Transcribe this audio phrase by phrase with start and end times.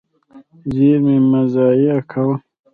[0.73, 2.35] زیرمې مه ضایع کوه.